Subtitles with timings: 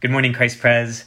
[0.00, 1.04] Good morning, Christ Pres.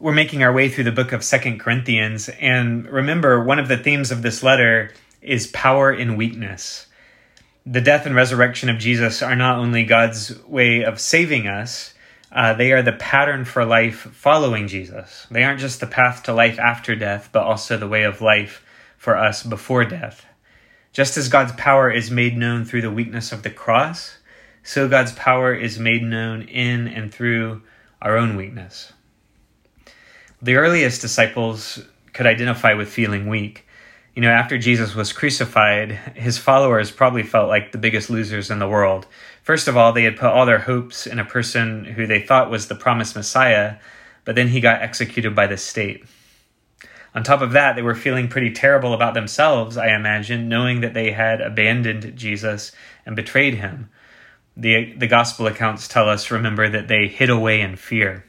[0.00, 3.76] We're making our way through the book of Second Corinthians, and remember, one of the
[3.76, 6.88] themes of this letter is power in weakness.
[7.64, 11.94] The death and resurrection of Jesus are not only God's way of saving us,
[12.32, 15.28] uh, they are the pattern for life following Jesus.
[15.30, 18.66] They aren't just the path to life after death, but also the way of life
[18.96, 20.26] for us before death.
[20.92, 24.16] Just as God's power is made known through the weakness of the cross,
[24.64, 27.62] so God's power is made known in and through
[28.02, 28.92] our own weakness.
[30.42, 31.82] The earliest disciples
[32.12, 33.66] could identify with feeling weak.
[34.14, 38.58] You know, after Jesus was crucified, his followers probably felt like the biggest losers in
[38.58, 39.06] the world.
[39.42, 42.50] First of all, they had put all their hopes in a person who they thought
[42.50, 43.76] was the promised Messiah,
[44.24, 46.04] but then he got executed by the state.
[47.14, 50.94] On top of that, they were feeling pretty terrible about themselves, I imagine, knowing that
[50.94, 52.72] they had abandoned Jesus
[53.06, 53.90] and betrayed him.
[54.56, 58.24] The, the gospel accounts tell us, remember, that they hid away in fear.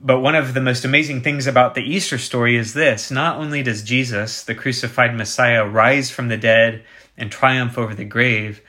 [0.00, 3.62] But one of the most amazing things about the Easter story is this not only
[3.62, 6.84] does Jesus, the crucified Messiah, rise from the dead
[7.16, 8.60] and triumph over the grave,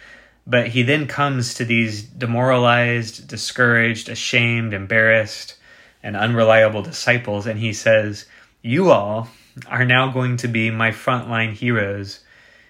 [0.48, 5.58] but he then comes to these demoralized, discouraged, ashamed, embarrassed,
[6.02, 8.28] and unreliable disciples, and he says,
[8.62, 9.28] You all
[9.68, 12.20] are now going to be my frontline heroes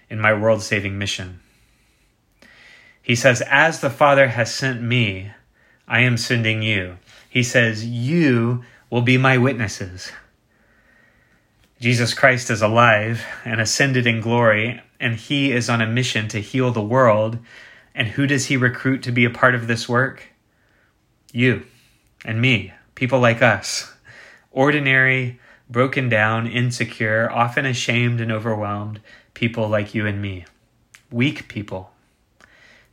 [0.10, 1.42] in my world saving mission.
[3.06, 5.32] He says, As the Father has sent me,
[5.88, 6.98] I am sending you.
[7.30, 10.12] He says, You will be my witnesses.
[11.80, 16.42] Jesus Christ is alive and ascended in glory, and he is on a mission to
[16.42, 17.38] heal the world.
[17.94, 20.30] And who does he recruit to be a part of this work?
[21.32, 21.64] You
[22.26, 23.94] and me, people like us.
[24.52, 29.00] Ordinary, broken down, insecure, often ashamed and overwhelmed
[29.36, 30.46] people like you and me.
[31.12, 31.92] Weak people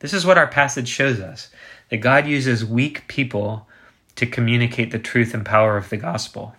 [0.02, 1.48] this is what our passage shows us
[1.88, 3.68] that God uses weak people
[4.16, 6.56] to communicate the truth and power of the gospel.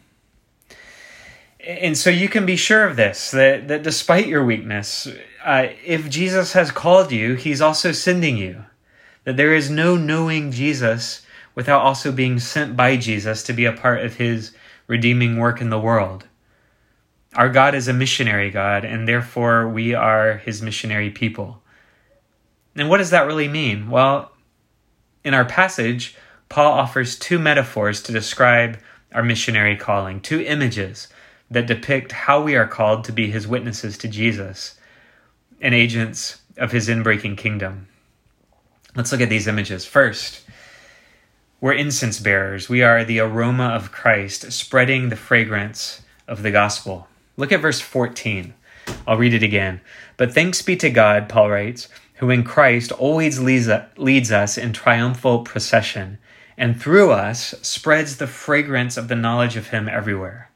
[1.59, 5.09] And so you can be sure of this that, that despite your weakness,
[5.43, 8.63] uh, if Jesus has called you, he's also sending you.
[9.25, 13.73] That there is no knowing Jesus without also being sent by Jesus to be a
[13.73, 14.53] part of his
[14.87, 16.27] redeeming work in the world.
[17.35, 21.62] Our God is a missionary God, and therefore we are his missionary people.
[22.75, 23.89] And what does that really mean?
[23.89, 24.31] Well,
[25.23, 26.15] in our passage,
[26.49, 28.79] Paul offers two metaphors to describe
[29.13, 31.07] our missionary calling, two images
[31.51, 34.75] that depict how we are called to be his witnesses to Jesus
[35.61, 37.87] and agents of his inbreaking kingdom.
[38.95, 39.85] Let's look at these images.
[39.85, 40.41] First,
[41.61, 42.69] we're incense bearers.
[42.69, 47.07] We are the aroma of Christ, spreading the fragrance of the gospel.
[47.37, 48.53] Look at verse 14.
[49.07, 49.81] I'll read it again.
[50.17, 51.87] But thanks be to God, Paul writes
[52.23, 56.19] who in Christ always leads, us in triumphal procession,
[56.57, 60.49] and through us spreads the fragrance of the knowledge of Him everywhere.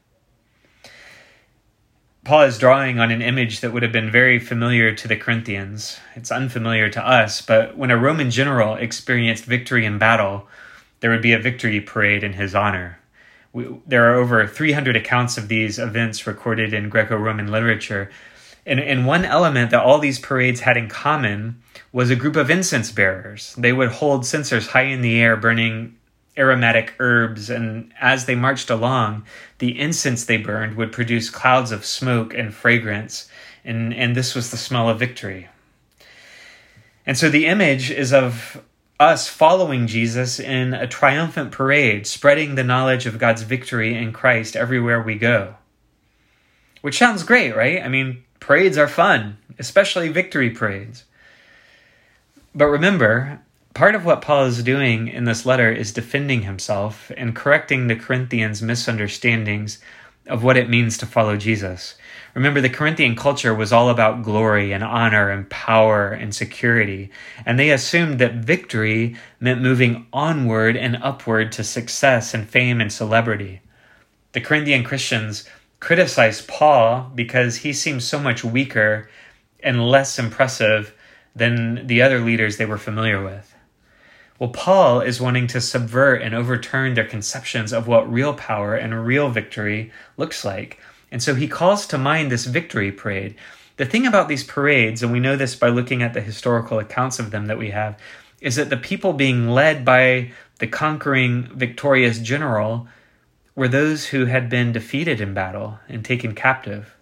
[2.24, 5.98] Paul is drawing on an image that would have been very familiar to the Corinthians.
[6.16, 10.48] It's unfamiliar to us, but when a Roman general experienced victory in battle,
[11.00, 12.98] there would be a victory parade in his honor.
[13.52, 18.10] We, there are over 300 accounts of these events recorded in Greco Roman literature,
[18.68, 22.50] and, and one element that all these parades had in common was a group of
[22.50, 23.54] incense bearers.
[23.56, 25.96] They would hold censers high in the air, burning
[26.36, 29.24] aromatic herbs, and as they marched along,
[29.58, 33.28] the incense they burned would produce clouds of smoke and fragrance,
[33.64, 35.48] and, and this was the smell of victory.
[37.04, 38.62] And so the image is of
[39.00, 44.54] us following Jesus in a triumphant parade, spreading the knowledge of God's victory in Christ
[44.54, 45.54] everywhere we go.
[46.82, 47.82] Which sounds great, right?
[47.82, 51.04] I mean, Parades are fun, especially victory parades.
[52.54, 53.40] But remember,
[53.74, 57.96] part of what Paul is doing in this letter is defending himself and correcting the
[57.96, 59.78] Corinthians' misunderstandings
[60.26, 61.94] of what it means to follow Jesus.
[62.34, 67.10] Remember, the Corinthian culture was all about glory and honor and power and security,
[67.46, 72.92] and they assumed that victory meant moving onward and upward to success and fame and
[72.92, 73.60] celebrity.
[74.32, 75.48] The Corinthian Christians
[75.80, 79.08] criticized Paul because he seemed so much weaker
[79.62, 80.94] and less impressive
[81.34, 83.54] than the other leaders they were familiar with.
[84.38, 89.06] Well, Paul is wanting to subvert and overturn their conceptions of what real power and
[89.06, 90.78] real victory looks like.
[91.10, 93.34] And so he calls to mind this victory parade.
[93.78, 97.18] The thing about these parades, and we know this by looking at the historical accounts
[97.18, 97.98] of them that we have,
[98.40, 102.86] is that the people being led by the conquering, victorious general
[103.58, 106.94] were those who had been defeated in battle and taken captive.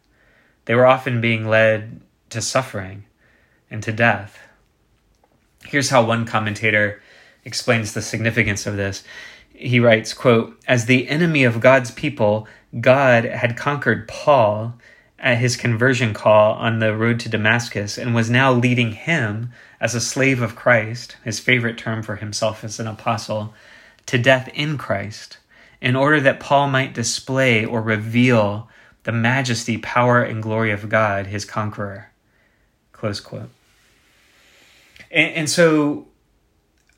[0.65, 2.01] They were often being led
[2.31, 3.05] to suffering
[3.71, 4.39] and to death.
[5.67, 7.03] Here's how one commentator
[7.45, 9.05] explains the significance of this.
[9.53, 12.49] he writes, quote, As the enemy of God's people,
[12.81, 14.79] God had conquered Paul
[15.19, 19.95] at his conversion call on the road to Damascus and was now leading him as
[19.95, 23.53] a slave of Christ, his favorite term for himself as an apostle,
[24.07, 25.37] to death in Christ,
[25.81, 28.69] in order that Paul might display or reveal
[29.05, 32.11] the majesty, power, and glory of God, his conqueror.
[32.93, 33.51] Close quote.
[35.11, 36.09] And, and so,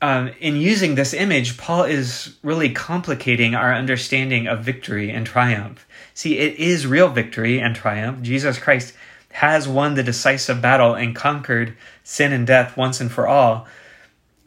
[0.01, 5.85] um, in using this image, Paul is really complicating our understanding of victory and triumph.
[6.13, 8.21] See, it is real victory and triumph.
[8.21, 8.93] Jesus Christ
[9.31, 13.67] has won the decisive battle and conquered sin and death once and for all.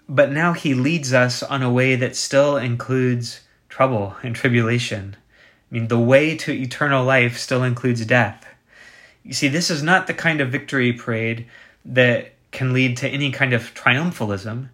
[0.08, 3.40] But now he leads us on a way that still includes
[3.72, 5.16] trouble and tribulation.
[5.16, 8.46] I mean, the way to eternal life still includes death.
[9.24, 11.46] You see, this is not the kind of victory parade
[11.86, 14.68] that can lead to any kind of triumphalism.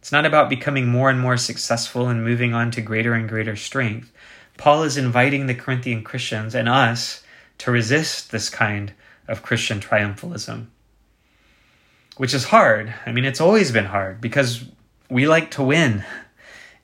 [0.00, 3.54] It's not about becoming more and more successful and moving on to greater and greater
[3.54, 4.10] strength.
[4.56, 7.22] Paul is inviting the Corinthian Christians and us
[7.58, 8.92] to resist this kind
[9.28, 10.66] of Christian triumphalism,
[12.16, 12.92] which is hard.
[13.06, 14.64] I mean, it's always been hard because
[15.08, 16.04] we like to win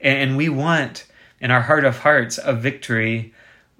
[0.00, 1.06] and we want,
[1.40, 3.32] in our heart of hearts, a victory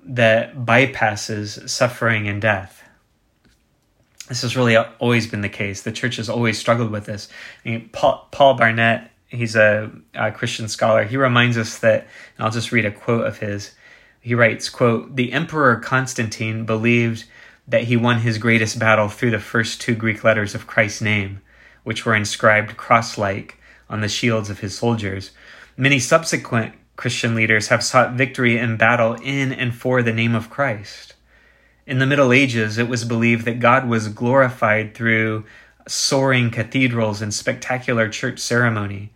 [0.05, 2.83] that bypasses suffering and death.
[4.29, 5.83] This has really always been the case.
[5.83, 7.29] The church has always struggled with this.
[7.65, 11.05] I mean, Paul, Paul Barnett, he's a, a Christian scholar.
[11.05, 12.07] He reminds us that,
[12.37, 13.73] and I'll just read a quote of his.
[14.21, 17.25] He writes, quote, The Emperor Constantine believed
[17.69, 21.41] that he won his greatest battle through the first two Greek letters of Christ's name,
[21.85, 25.31] which were inscribed cross like on the shields of his soldiers.
[25.77, 30.51] Many subsequent Christian leaders have sought victory in battle in and for the name of
[30.51, 31.15] Christ.
[31.87, 35.45] In the Middle Ages, it was believed that God was glorified through
[35.87, 39.11] soaring cathedrals and spectacular church ceremony.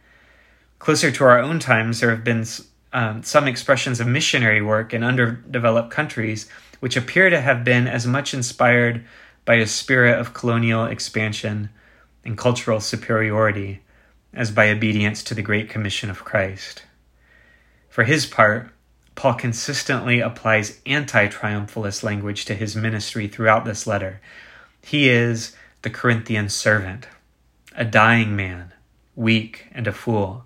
[0.79, 2.45] Closer to our own times, there have been
[2.93, 6.49] um, some expressions of missionary work in underdeveloped countries
[6.81, 9.05] which appear to have been as much inspired
[9.45, 11.71] by a spirit of colonial expansion
[12.25, 13.81] and cultural superiority
[14.33, 16.85] as by obedience to the Great Commission of Christ.
[17.91, 18.71] For his part,
[19.17, 24.21] Paul consistently applies anti triumphalist language to his ministry throughout this letter.
[24.81, 27.09] He is the Corinthian servant,
[27.77, 28.73] a dying man,
[29.17, 30.45] weak and a fool.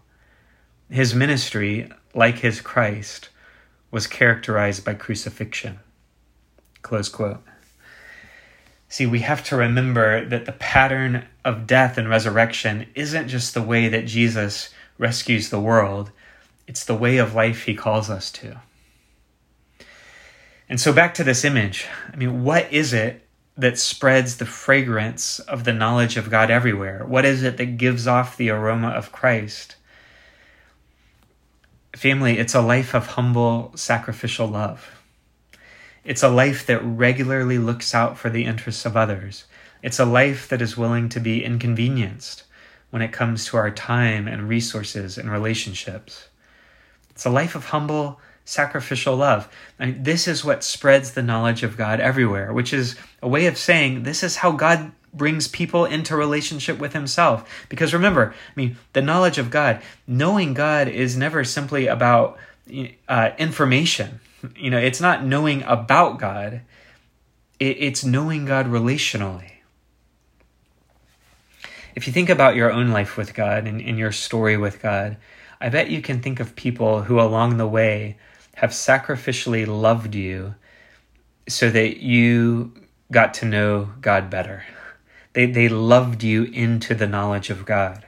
[0.90, 3.28] His ministry, like his Christ,
[3.90, 5.80] was characterized by crucifixion.
[6.82, 7.42] Close quote.
[8.88, 13.62] See, we have to remember that the pattern of death and resurrection isn't just the
[13.62, 16.10] way that Jesus rescues the world,
[16.66, 18.60] it's the way of life he calls us to.
[20.68, 21.86] And so, back to this image.
[22.12, 23.26] I mean, what is it
[23.56, 27.04] that spreads the fragrance of the knowledge of God everywhere?
[27.06, 29.76] What is it that gives off the aroma of Christ?
[31.94, 34.90] Family, it's a life of humble, sacrificial love.
[36.04, 39.44] It's a life that regularly looks out for the interests of others.
[39.82, 42.44] It's a life that is willing to be inconvenienced
[42.90, 46.28] when it comes to our time and resources and relationships.
[47.14, 49.48] It's a life of humble, sacrificial love.
[49.78, 53.56] And this is what spreads the knowledge of God everywhere, which is a way of
[53.56, 57.66] saying this is how God brings people into relationship with himself.
[57.68, 62.36] Because remember, I mean, the knowledge of God, knowing God is never simply about
[63.08, 64.20] uh, information.
[64.56, 66.62] You know, it's not knowing about God,
[67.60, 69.52] it's knowing God relationally.
[71.94, 75.16] If you think about your own life with God and, and your story with God,
[75.64, 78.18] I bet you can think of people who along the way
[78.56, 80.56] have sacrificially loved you
[81.48, 82.74] so that you
[83.10, 84.62] got to know God better.
[85.32, 88.04] They, they loved you into the knowledge of God.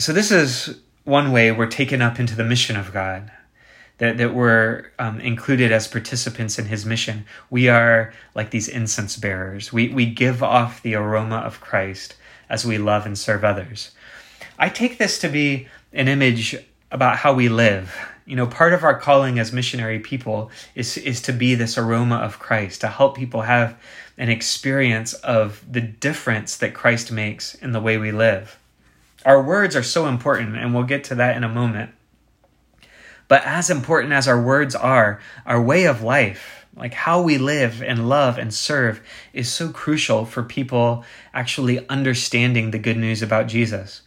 [0.00, 3.30] So, this is one way we're taken up into the mission of God,
[3.98, 7.24] that, that we're um, included as participants in His mission.
[7.50, 9.72] We are like these incense bearers.
[9.72, 12.16] We, we give off the aroma of Christ
[12.50, 13.92] as we love and serve others.
[14.58, 16.56] I take this to be an image
[16.90, 17.96] about how we live.
[18.26, 22.16] You know, part of our calling as missionary people is is to be this aroma
[22.16, 23.80] of Christ, to help people have
[24.18, 28.58] an experience of the difference that Christ makes in the way we live.
[29.24, 31.92] Our words are so important, and we'll get to that in a moment.
[33.28, 37.82] But as important as our words are, our way of life, like how we live
[37.82, 39.00] and love and serve,
[39.32, 44.02] is so crucial for people actually understanding the good news about Jesus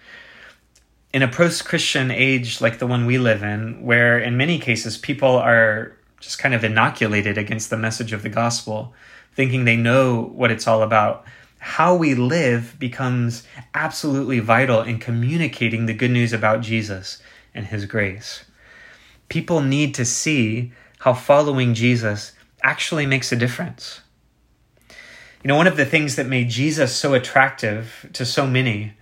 [1.13, 4.97] in a post Christian age like the one we live in, where in many cases
[4.97, 8.93] people are just kind of inoculated against the message of the gospel,
[9.33, 11.25] thinking they know what it's all about,
[11.57, 17.21] how we live becomes absolutely vital in communicating the good news about Jesus
[17.53, 18.45] and his grace.
[19.29, 24.01] People need to see how following Jesus actually makes a difference.
[25.43, 28.93] You know, one of the things that made Jesus so attractive to so many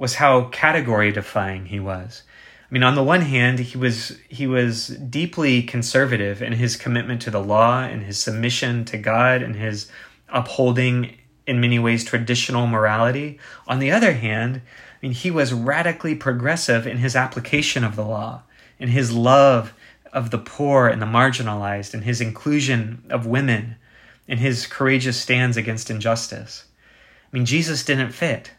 [0.00, 2.22] was how category defying he was.
[2.70, 7.20] I mean, on the one hand, he was he was deeply conservative in his commitment
[7.22, 9.90] to the law and his submission to God and his
[10.30, 13.38] upholding in many ways traditional morality.
[13.68, 18.04] On the other hand, I mean, he was radically progressive in his application of the
[18.04, 18.42] law,
[18.78, 19.74] in his love
[20.14, 23.76] of the poor and the marginalized, in his inclusion of women,
[24.26, 26.64] in his courageous stands against injustice.
[27.30, 28.52] I mean, Jesus didn't fit.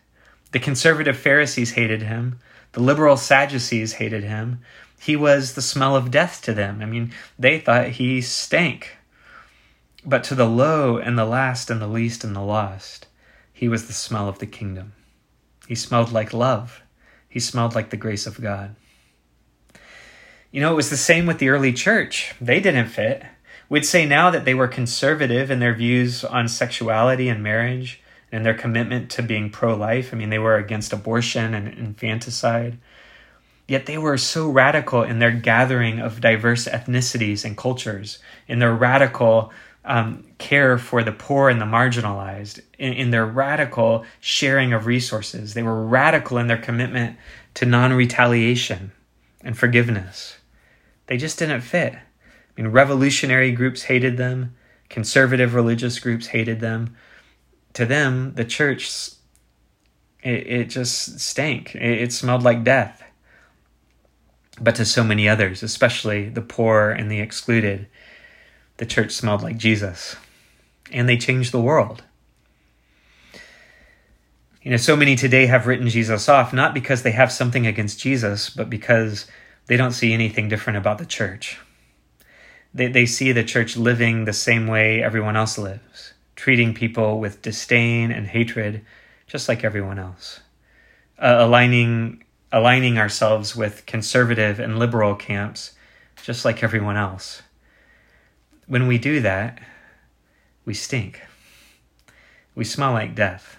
[0.52, 2.40] The conservative Pharisees hated him.
[2.74, 4.60] The liberal Sadducees hated him.
[5.00, 6.82] He was the smell of death to them.
[6.82, 8.98] I mean, they thought he stank.
[10.06, 13.08] But to the low and the last and the least and the lost,
[13.54, 14.94] he was the smell of the kingdom.
[15.68, 16.82] He smelled like love.
[17.30, 18.76] He smelled like the grace of God.
[20.52, 22.36] You know, it was the same with the early church.
[22.42, 23.24] They didn't fit.
[23.70, 28.01] We'd say now that they were conservative in their views on sexuality and marriage
[28.32, 30.14] and their commitment to being pro life.
[30.14, 32.78] I mean, they were against abortion and infanticide.
[33.68, 38.74] Yet they were so radical in their gathering of diverse ethnicities and cultures, in their
[38.74, 39.52] radical
[39.84, 45.54] um, care for the poor and the marginalized, in, in their radical sharing of resources.
[45.54, 47.18] They were radical in their commitment
[47.56, 48.92] to non retaliation
[49.44, 50.38] and forgiveness.
[51.08, 51.94] They just didn't fit.
[51.94, 54.56] I mean, revolutionary groups hated them,
[54.90, 56.96] conservative religious groups hated them.
[57.74, 58.90] To them, the church,
[60.24, 61.76] it, it just stank.
[61.76, 63.04] It, it smelled like death.
[64.60, 67.88] But to so many others, especially the poor and the excluded,
[68.78, 70.16] the church smelled like Jesus.
[70.92, 72.04] And they changed the world.
[74.62, 78.00] You know, so many today have written Jesus off, not because they have something against
[78.00, 79.26] Jesus, but because
[79.66, 81.58] they don't see anything different about the church.
[82.74, 87.44] They, they see the church living the same way everyone else lives, treating people with
[87.44, 88.84] disdain and hatred,
[89.28, 90.40] just like everyone else.
[91.20, 95.74] Uh, aligning, aligning ourselves with conservative and liberal camps,
[96.24, 97.44] just like everyone else.
[98.66, 99.62] When we do that,
[100.66, 101.22] we stink.
[102.56, 103.58] We smell like death.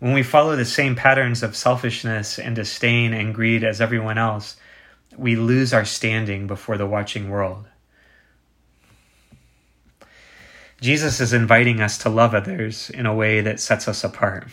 [0.00, 4.56] When we follow the same patterns of selfishness and disdain and greed as everyone else,
[5.16, 7.68] we lose our standing before the watching world.
[10.82, 14.48] Jesus is inviting us to love others in a way that sets us apart,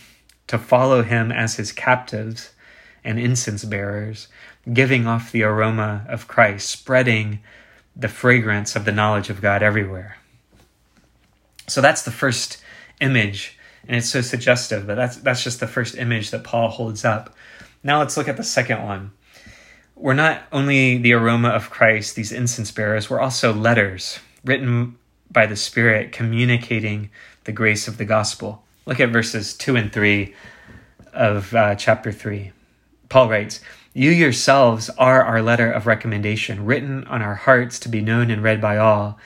[0.46, 2.52] to follow him as his captives
[3.04, 4.28] and incense bearers,
[4.72, 7.40] giving off the aroma of Christ, spreading
[7.96, 10.18] the fragrance of the knowledge of God everywhere.
[11.68, 12.64] So that's the first
[13.02, 13.58] image
[13.88, 14.86] and it's so suggestive.
[14.86, 17.36] But that's that's just the first image that Paul holds up.
[17.84, 19.12] Now let's look at the second one.
[19.96, 24.99] We're not only the aroma of Christ, these incense bearers, we're also letters written
[25.32, 27.10] by the Spirit communicating
[27.44, 28.64] the grace of the gospel.
[28.86, 30.34] Look at verses 2 and 3
[31.14, 32.52] of uh, chapter 3.
[33.10, 33.60] Paul writes,
[33.94, 38.44] You yourselves are our letter of recommendation, written on our hearts to be known and
[38.44, 39.20] read by all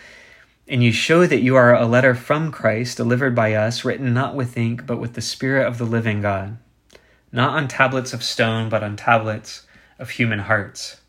[0.68, 4.36] and you show that you are a letter from Christ delivered by us, written not
[4.36, 6.58] with ink, but with the Spirit of the living God,
[7.32, 9.68] not on tablets of stone, but on tablets
[10.00, 11.02] of human hearts.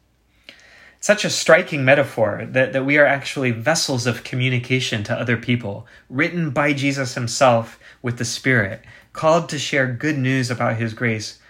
[1.05, 5.87] Such a striking metaphor that, that we are actually vessels of communication to other people,
[6.09, 8.83] written by Jesus himself with the Spirit,
[9.13, 11.41] called to share good news about his grace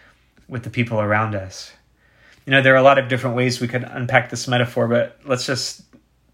[0.49, 1.73] with the people around us.
[2.45, 5.21] You know, there are a lot of different ways we could unpack this metaphor, but
[5.25, 5.83] let's just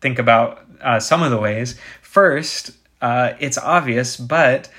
[0.01, 1.79] think about uh, some of the ways.
[2.01, 2.71] First,
[3.03, 4.71] uh, it's obvious, but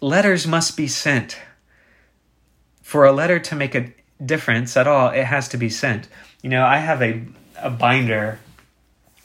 [0.00, 1.36] letters must be sent.
[2.80, 3.92] For a letter to make a
[4.24, 6.08] difference at all, it has to be sent.
[6.40, 7.22] You know, I have a,
[7.60, 8.38] a binder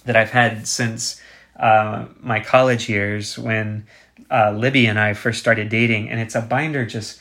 [0.05, 1.21] that I've had since
[1.59, 3.85] uh, my college years when
[4.29, 7.19] uh, Libby and I first started dating, and it's a binder just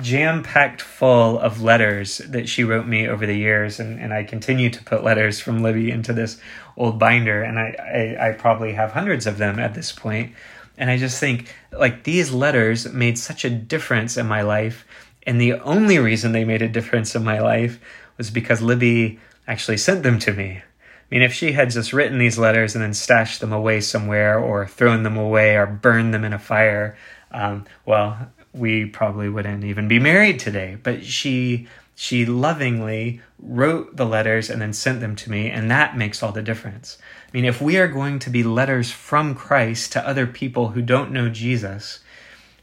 [0.00, 4.22] jam packed full of letters that she wrote me over the years, and, and I
[4.22, 6.40] continue to put letters from Libby into this
[6.76, 10.32] old binder, and I, I, I probably have hundreds of them at this point.
[10.78, 14.86] And I just think like these letters made such a difference in my life,
[15.24, 17.80] and the only reason they made a difference in my life
[18.16, 19.18] was because Libby
[19.50, 20.62] actually sent them to me.
[20.62, 20.62] I
[21.10, 24.66] mean, if she had just written these letters and then stashed them away somewhere, or
[24.66, 26.96] thrown them away, or burned them in a fire,
[27.32, 30.78] um, well, we probably wouldn't even be married today.
[30.80, 31.66] But she
[31.96, 36.32] she lovingly wrote the letters and then sent them to me, and that makes all
[36.32, 36.96] the difference.
[37.28, 40.80] I mean, if we are going to be letters from Christ to other people who
[40.80, 42.00] don't know Jesus,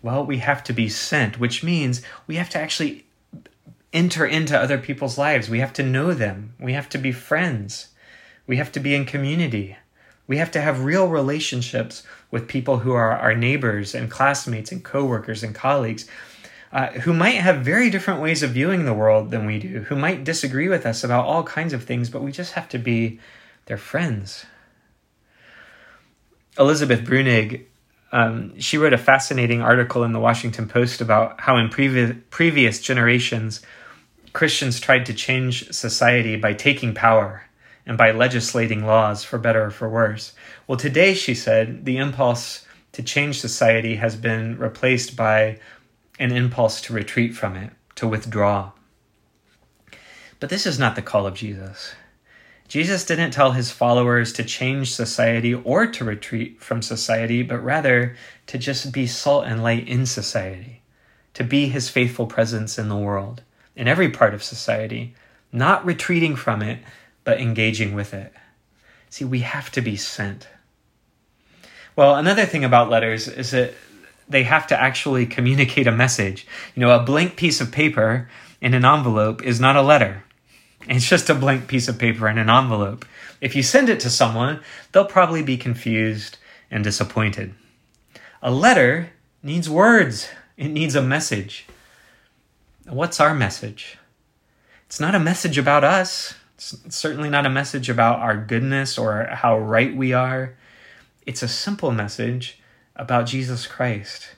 [0.01, 3.06] Well, we have to be sent, which means we have to actually
[3.93, 5.49] enter into other people's lives.
[5.49, 6.53] We have to know them.
[6.59, 7.89] We have to be friends.
[8.45, 9.77] We have to be in community.
[10.27, 14.83] We have to have real relationships with people who are our neighbors and classmates and
[14.83, 16.07] coworkers and colleagues
[16.71, 19.95] uh, who might have very different ways of viewing the world than we do, who
[19.95, 23.19] might disagree with us about all kinds of things, but we just have to be
[23.67, 24.45] their friends.
[26.59, 27.65] Elizabeth Bruenig,
[28.11, 32.81] um, she wrote a fascinating article in the Washington Post about how in previous previous
[32.81, 33.61] generations,
[34.33, 37.43] Christians tried to change society by taking power
[37.85, 40.33] and by legislating laws for better or for worse.
[40.67, 45.59] Well, today, she said, the impulse to change society has been replaced by
[46.19, 48.71] an impulse to retreat from it, to withdraw.
[50.39, 51.93] But this is not the call of Jesus.
[52.67, 58.17] Jesus didn't tell his followers to change society or to retreat from society, but rather
[58.47, 60.81] to just be salt and light in society,
[61.33, 63.41] to be his faithful presence in the world,
[63.75, 65.15] in every part of society,
[65.51, 66.79] not retreating from it,
[67.23, 68.33] but engaging with it.
[69.09, 70.49] See, we have to be sent.
[71.95, 73.73] Well, another thing about letters is that
[74.27, 76.45] they have to actually communicate a message.
[76.75, 80.23] You know, a blank piece of paper in an envelope is not a letter.
[80.87, 83.05] It's just a blank piece of paper in an envelope.
[83.41, 86.37] If you send it to someone, they'll probably be confused
[86.71, 87.53] and disappointed.
[88.41, 89.11] A letter
[89.43, 91.65] needs words, it needs a message.
[92.87, 93.97] What's our message?
[94.85, 96.35] It's not a message about us.
[96.55, 100.55] It's certainly not a message about our goodness or how right we are.
[101.25, 102.59] It's a simple message
[102.95, 104.29] about Jesus Christ.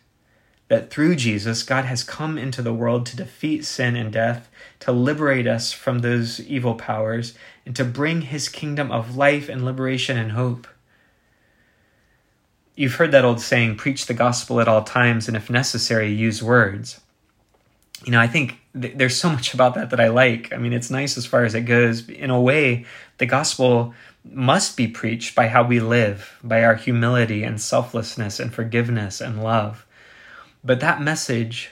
[0.70, 4.50] That through Jesus, God has come into the world to defeat sin and death,
[4.80, 7.34] to liberate us from those evil powers,
[7.66, 10.68] and to bring his kingdom of life and liberation and hope.
[12.76, 16.42] You've heard that old saying, preach the gospel at all times, and if necessary, use
[16.42, 17.02] words.
[18.06, 20.54] You know, I think th- there's so much about that that I like.
[20.54, 22.08] I mean, it's nice as far as it goes.
[22.08, 22.86] In a way,
[23.18, 28.53] the gospel must be preached by how we live, by our humility and selflessness and
[28.53, 29.86] forgiveness and love.
[30.63, 31.72] But that message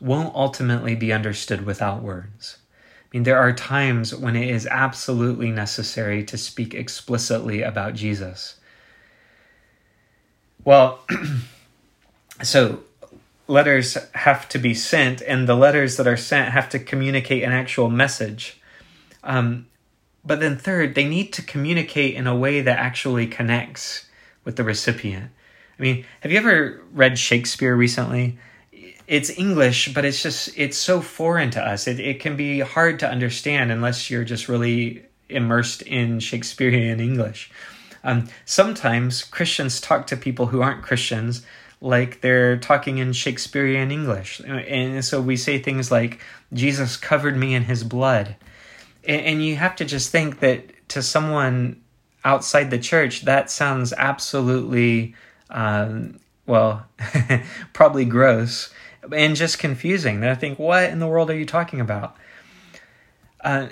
[0.00, 2.58] won't ultimately be understood without words.
[3.04, 8.56] I mean, there are times when it is absolutely necessary to speak explicitly about Jesus.
[10.64, 11.00] Well,
[12.42, 12.80] so
[13.46, 17.52] letters have to be sent, and the letters that are sent have to communicate an
[17.52, 18.60] actual message.
[19.22, 19.66] Um,
[20.24, 24.06] but then, third, they need to communicate in a way that actually connects
[24.44, 25.30] with the recipient.
[25.78, 28.38] I mean, have you ever read Shakespeare recently?
[29.06, 31.86] It's English, but it's just, it's so foreign to us.
[31.86, 37.50] It, it can be hard to understand unless you're just really immersed in Shakespearean English.
[38.02, 41.44] Um, sometimes Christians talk to people who aren't Christians
[41.80, 44.40] like they're talking in Shakespearean English.
[44.40, 46.20] And so we say things like,
[46.52, 48.36] Jesus covered me in his blood
[49.06, 51.82] and you have to just think that to someone
[52.24, 55.14] outside the church that sounds absolutely
[55.50, 56.86] um, well
[57.72, 58.72] probably gross
[59.12, 62.16] and just confusing they think what in the world are you talking about?
[63.42, 63.68] Uh,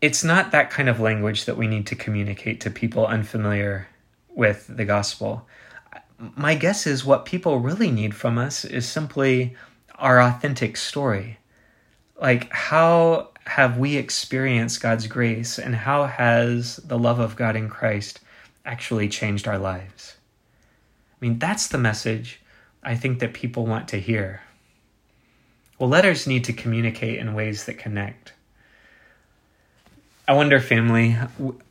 [0.00, 3.88] it's not that kind of language that we need to communicate to people unfamiliar
[4.28, 5.46] with the gospel.
[6.18, 9.56] My guess is what people really need from us is simply
[9.96, 11.38] our authentic story.
[12.20, 17.68] Like how have we experienced God's grace and how has the love of God in
[17.68, 18.20] Christ
[18.64, 20.15] actually changed our lives?
[21.20, 22.40] I mean, that's the message
[22.82, 24.42] I think that people want to hear.
[25.78, 28.32] Well, letters need to communicate in ways that connect.
[30.28, 31.16] I wonder, family,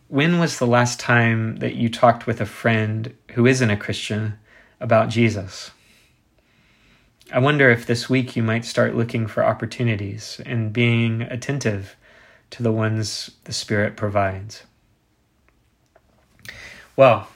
[0.07, 4.37] when was the last time that you talked with a friend who isn't a Christian
[4.79, 5.71] about Jesus?
[7.33, 11.95] I wonder if this week you might start looking for opportunities and being attentive
[12.51, 14.63] to the ones the Spirit provides.
[16.95, 17.27] Well,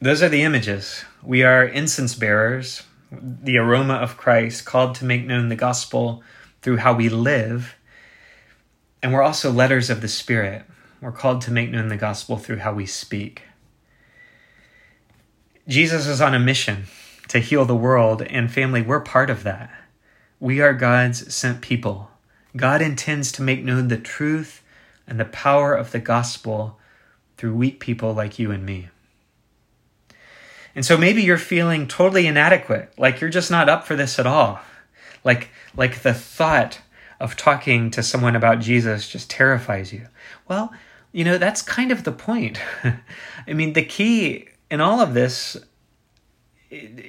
[0.00, 1.04] those are the images.
[1.22, 6.22] We are incense bearers, the aroma of Christ, called to make known the gospel
[6.62, 7.76] through how we live.
[9.02, 10.64] And we're also letters of the Spirit.
[11.00, 13.42] We're called to make known the gospel through how we speak.
[15.68, 16.84] Jesus is on a mission
[17.28, 19.70] to heal the world, and family, we're part of that.
[20.40, 22.10] We are God's sent people.
[22.56, 24.62] God intends to make known the truth
[25.06, 26.78] and the power of the gospel
[27.36, 28.88] through weak people like you and me.
[30.74, 34.26] And so maybe you're feeling totally inadequate, like you're just not up for this at
[34.26, 34.60] all.
[35.24, 36.80] Like like the thought
[37.18, 40.06] of talking to someone about Jesus just terrifies you.
[40.48, 40.72] Well,
[41.12, 42.60] you know, that's kind of the point.
[43.46, 45.56] I mean, the key in all of this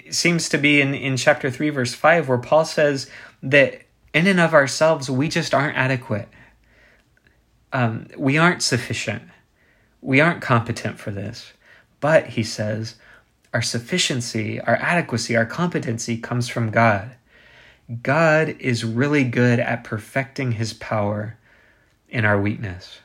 [0.09, 3.09] seems to be in, in chapter 3, verse 5, where Paul says
[3.43, 6.27] that in and of ourselves, we just aren't adequate.
[7.71, 9.23] Um, we aren't sufficient.
[10.01, 11.53] We aren't competent for this.
[11.99, 12.95] But, he says,
[13.53, 17.15] our sufficiency, our adequacy, our competency comes from God.
[18.01, 21.37] God is really good at perfecting his power
[22.09, 22.99] in our weakness.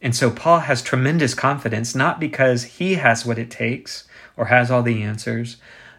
[0.00, 4.70] And so Paul has tremendous confidence, not because he has what it takes or has
[4.70, 5.56] all the answers,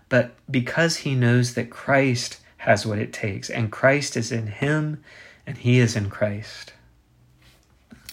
[0.07, 5.01] but because he knows that Christ has what it takes, and Christ is in him,
[5.45, 6.73] and he is in Christ.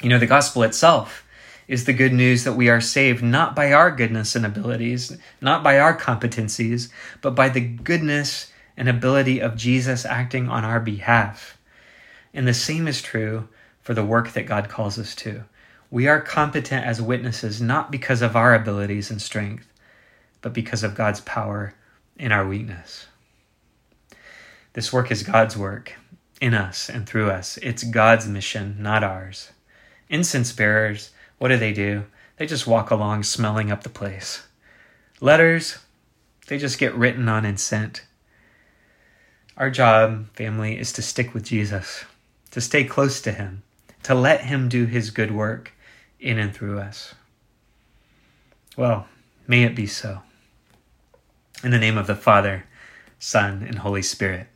[0.01, 1.26] You know, the gospel itself
[1.69, 5.65] is the good news that we are saved not by our goodness and abilities, not
[5.65, 6.89] by our competencies,
[7.21, 11.59] but by the goodness and ability of Jesus acting on our behalf.
[12.33, 13.49] And the same is true
[13.81, 15.45] for the work that God calls us to.
[15.91, 19.73] We are competent as witnesses not because of our abilities and strength,
[20.43, 21.75] but because of God's power
[22.17, 23.07] in our weakness.
[24.73, 25.95] This work is God's work
[26.41, 27.57] in us and through us.
[27.63, 29.51] It's God's mission, not ours.
[30.09, 32.05] Incense bearers, what do they do?
[32.37, 34.47] They just walk along smelling up the place.
[35.21, 35.79] Letters,
[36.49, 38.05] they just get written on and sent.
[39.57, 42.05] Our job, family, is to stick with Jesus,
[42.51, 43.63] to stay close to Him,
[44.03, 45.73] to let Him do His good work
[46.21, 47.15] in and through us.
[48.77, 49.07] Well,
[49.47, 50.21] may it be so.
[51.65, 52.67] In the name of the Father,
[53.19, 54.49] Son, and Holy Spirit.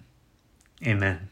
[0.87, 1.30] Amen.